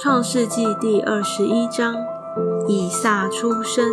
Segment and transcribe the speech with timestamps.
[0.00, 1.92] 创世纪第二十一章，
[2.68, 3.84] 以撒出生。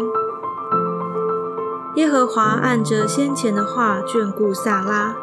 [1.95, 5.15] 耶和华按着先前的话眷顾撒拉，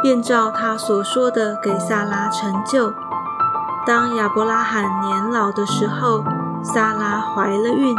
[0.00, 2.94] 便照他所说的给撒拉成就。
[3.86, 6.24] 当亚伯拉罕年老的时候，
[6.62, 7.94] 撒拉怀了孕，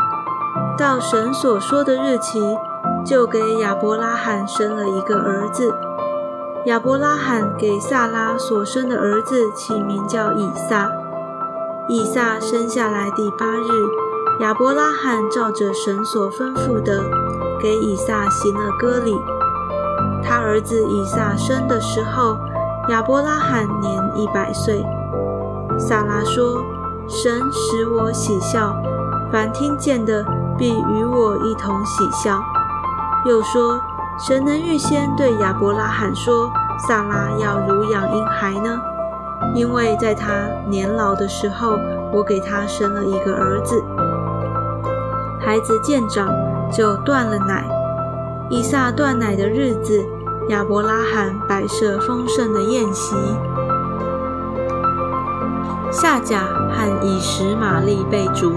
[0.75, 2.57] 到神所说的日期，
[3.05, 5.71] 就给亚伯拉罕生了一个儿子。
[6.65, 10.91] 亚伯拉罕给撒拉所生的儿子起名叫以撒。
[11.89, 17.01] 以撒生下来第八日，亚伯拉罕照着神所吩咐的，
[17.61, 19.15] 给以撒行了割礼。
[20.21, 22.37] 他儿子以撒生的时候，
[22.89, 24.85] 亚伯拉罕年一百岁。
[25.79, 26.61] 萨拉说
[27.07, 28.75] ：“神使我喜笑，
[29.31, 30.25] 凡听见的
[30.57, 32.41] 必与我一同喜笑。”
[33.25, 33.79] 又说
[34.27, 36.51] ：“神能预先对亚伯拉罕说，
[36.85, 38.77] 萨拉要乳养婴孩呢？”
[39.53, 41.79] 因为在他年老的时候，
[42.13, 43.83] 我给他生了一个儿子。
[45.39, 46.29] 孩子渐长，
[46.71, 47.65] 就断了奶。
[48.49, 50.05] 以撒断奶的日子，
[50.49, 53.15] 亚伯拉罕摆设丰盛的宴席。
[55.91, 58.53] 夏甲和以实玛利被逐。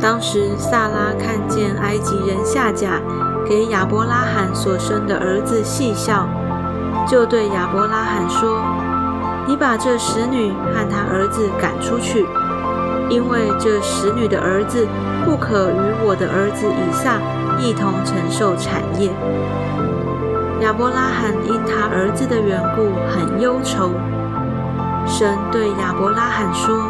[0.00, 3.00] 当时萨拉看见埃及人夏甲
[3.46, 6.26] 给亚伯拉罕所生的儿子戏笑。
[7.10, 8.62] 就对亚伯拉罕说
[9.44, 12.24] ：“你把这使女和她儿子赶出去，
[13.08, 14.86] 因为这使女的儿子
[15.24, 17.18] 不可与我的儿子以撒
[17.58, 19.10] 一同承受产业。”
[20.62, 23.90] 亚伯拉罕因他儿子的缘故很忧愁。
[25.04, 26.84] 神对亚伯拉罕说：“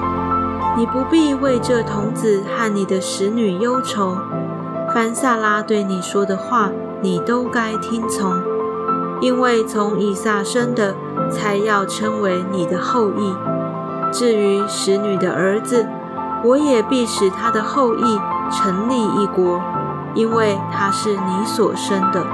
[0.77, 4.19] 你不必为这童子和你的使女忧愁，
[4.93, 6.69] 凡萨拉对你说的话，
[7.01, 8.39] 你都该听从。”
[9.21, 10.95] 因为从以撒生的，
[11.31, 13.35] 才要称为你的后裔。
[14.13, 15.87] 至于使女的儿子，
[16.43, 18.19] 我也必使他的后裔
[18.51, 19.61] 成立一国，
[20.15, 22.25] 因为他是你所生的。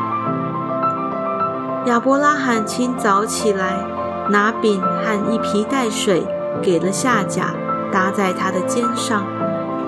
[1.87, 3.85] 亚伯拉罕清早起来，
[4.31, 6.27] 拿饼和一皮带水
[6.63, 7.55] 给了夏甲，
[7.93, 9.25] 搭在他的肩上，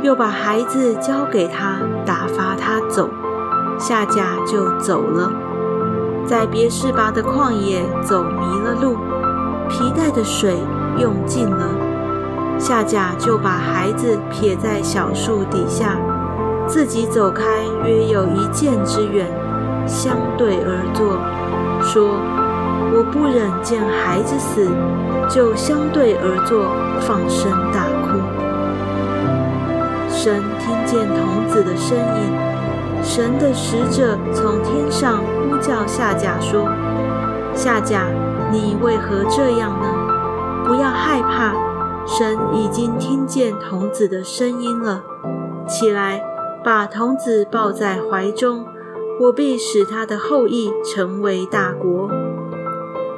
[0.02, 3.08] 又把孩子交给他，打发他走。
[3.78, 5.30] 夏甲就走了。
[6.28, 8.98] 在别是巴的旷野走迷了路，
[9.70, 10.58] 皮带的水
[10.98, 11.66] 用尽了，
[12.58, 15.96] 夏甲就把孩子撇在小树底下，
[16.66, 17.44] 自己走开
[17.86, 19.26] 约有一箭之远，
[19.86, 21.16] 相对而坐，
[21.82, 22.20] 说
[22.92, 24.68] ：“我不忍见孩子死，
[25.30, 26.66] 就相对而坐，
[27.00, 28.20] 放声大哭。”
[30.12, 32.57] 神听见童子的声音，
[33.02, 35.48] 神的使者从天上呼。
[35.60, 36.68] 叫夏甲说
[37.52, 38.04] ：“夏甲，
[38.52, 40.64] 你为何这样呢？
[40.64, 41.52] 不要害怕，
[42.06, 45.02] 神已经听见童子的声音了。
[45.66, 46.22] 起来，
[46.62, 48.66] 把童子抱在怀中，
[49.20, 52.08] 我必使他的后裔成为大国。”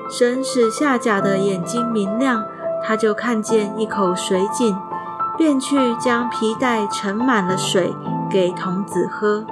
[0.08, 2.44] 神使夏甲的眼睛明亮，
[2.82, 4.74] 他就看见一口水井，
[5.36, 7.94] 便去将皮带盛满了水
[8.30, 9.44] 给童子喝。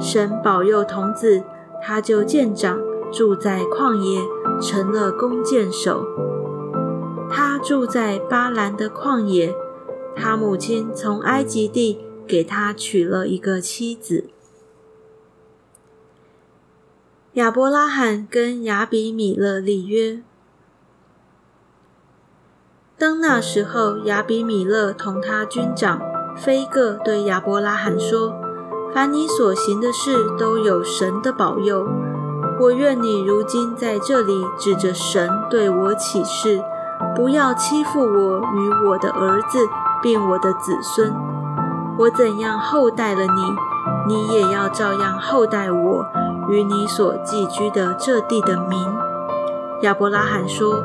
[0.00, 1.44] 神保佑童子。
[1.86, 2.80] 他就见长，
[3.12, 4.22] 住在旷野，
[4.58, 6.02] 成了弓箭手。
[7.30, 9.54] 他住在巴兰的旷野，
[10.16, 14.30] 他母亲从埃及地给他娶了一个妻子。
[17.34, 20.22] 亚伯拉罕跟亚比米勒立约。
[22.96, 26.00] 当那时候，亚比米勒同他军长
[26.34, 28.43] 菲戈对亚伯拉罕说。
[28.94, 31.84] 凡你所行的事，都有神的保佑。
[32.60, 36.62] 我愿你如今在这里指着神对我起誓，
[37.16, 39.58] 不要欺负我与我的儿子，
[40.00, 41.12] 并我的子孙。
[41.98, 46.06] 我怎样厚待了你，你也要照样厚待我
[46.48, 48.78] 与你所寄居的这地的民。
[49.82, 50.84] 亚伯拉罕说：“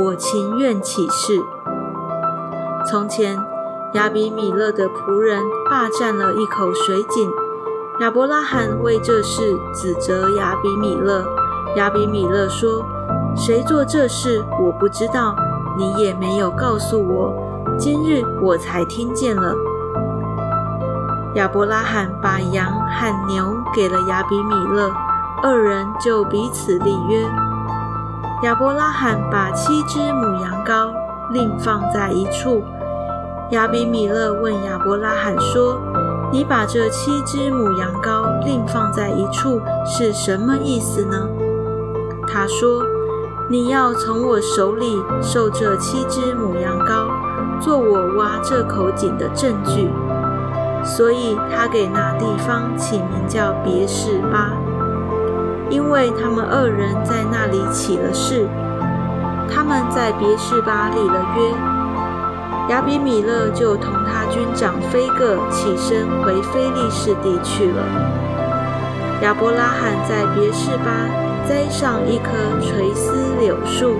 [0.00, 1.42] 我情愿起誓。”
[2.88, 3.38] 从前，
[3.92, 7.30] 亚比米勒的仆人霸占了一口水井。
[8.00, 11.22] 亚伯拉罕为这事指责亚比米勒。
[11.76, 12.82] 亚比米勒说
[13.36, 15.36] ：“谁做这事，我不知道，
[15.76, 17.34] 你也没有告诉我。
[17.76, 19.54] 今日我才听见了。”
[21.36, 24.90] 亚伯拉罕把羊和牛给了亚比米勒，
[25.42, 27.28] 二人就彼此立约。
[28.44, 30.90] 亚伯拉罕把七只母羊羔
[31.28, 32.64] 另放在一处。
[33.50, 35.78] 亚比米勒问亚伯拉罕说。
[36.32, 41.28] 你把这七只母羊羔另放在一处是什么意思呢？
[42.28, 42.84] 他说
[43.50, 47.08] ：“你要从我手里受这七只母羊羔，
[47.60, 49.90] 做我挖这口井的证据。”
[50.84, 54.52] 所以他给那地方起名叫别是巴，
[55.68, 58.48] 因为他们二人在那里起了誓。
[59.52, 61.52] 他们在别是巴立了约，
[62.70, 67.82] 亚比米勒就同他军长菲戈起身回非利士地去了。
[69.22, 71.10] 亚伯拉罕在别是巴
[71.48, 72.30] 栽上一棵
[72.60, 73.96] 垂丝柳树，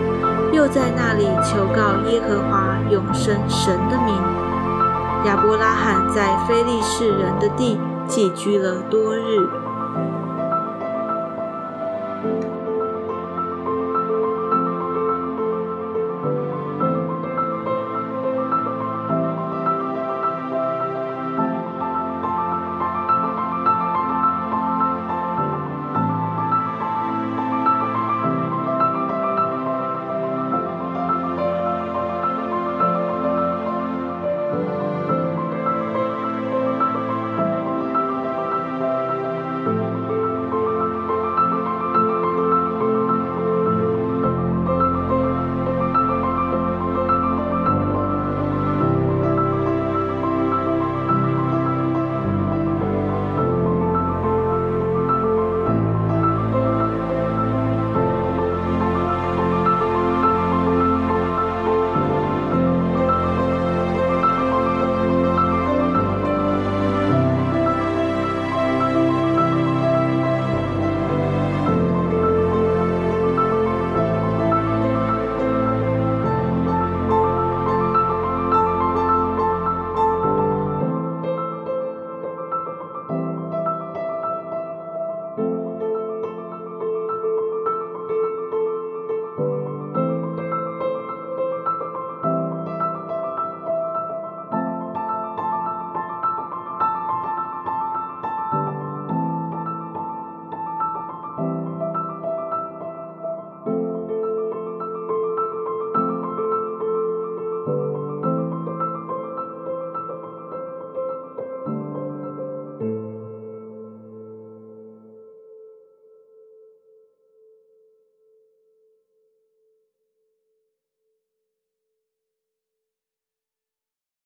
[0.53, 4.15] 又在那里求告耶和华永生神的名。
[5.25, 7.77] 亚伯拉罕在非利士人的地
[8.07, 9.49] 寄居了多日。